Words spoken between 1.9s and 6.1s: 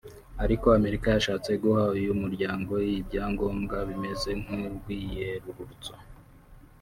uyu muryango ibyangombwa bimeze nk’urwiyerurutso